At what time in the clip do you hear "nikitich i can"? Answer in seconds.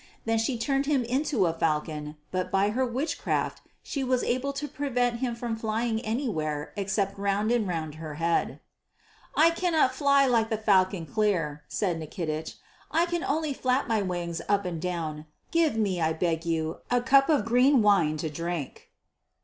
11.99-13.23